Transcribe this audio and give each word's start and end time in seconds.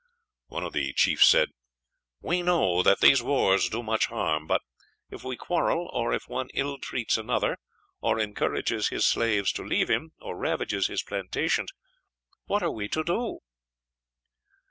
"We 0.49 0.55
know," 0.57 0.63
one 0.63 0.65
of 0.65 0.73
them 0.73 0.93
said, 1.19 1.49
"that 2.23 2.97
these 3.01 3.21
wars 3.21 3.69
do 3.69 3.83
much 3.83 4.07
harm; 4.07 4.47
but 4.47 4.61
if 5.11 5.23
we 5.23 5.37
quarrel, 5.37 5.91
or 5.93 6.11
if 6.11 6.27
one 6.27 6.49
ill 6.55 6.79
treats 6.79 7.19
another, 7.19 7.59
or 7.99 8.19
encourages 8.19 8.87
his 8.89 9.05
slaves 9.05 9.51
to 9.51 9.63
leave 9.63 9.91
him, 9.91 10.13
or 10.19 10.35
ravages 10.35 10.87
his 10.87 11.03
plantations, 11.03 11.69
what 12.45 12.63
are 12.63 12.71
we 12.71 12.87
to 12.87 13.03
do?" 13.03 13.41